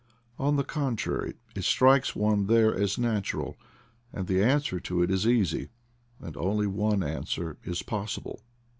[0.39, 3.55] On the contrary, it strikes one there as natural;
[4.11, 5.69] and the answer to it is easy,
[6.19, 8.41] and only one answer is possible.